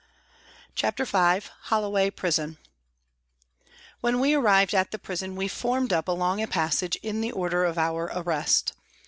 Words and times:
CHAPTER 0.73 1.05
V 1.05 1.41
HOLLOWAY 1.65 2.09
PRISON 2.09 2.57
WHEN 3.99 4.19
we 4.19 4.33
arrived 4.33 4.73
at 4.73 4.89
the 4.89 4.97
prison 4.97 5.35
we 5.35 5.47
formed 5.47 5.93
up 5.93 6.07
along 6.07 6.41
a 6.41 6.47
passage 6.47 6.95
in 7.03 7.21
the 7.21 7.31
order 7.31 7.63
of 7.65 7.77
our 7.77 8.05
arrest. 8.15 8.73